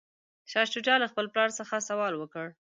[0.51, 2.47] شاه شجاع له خپل پلار څخه سوال وکړ.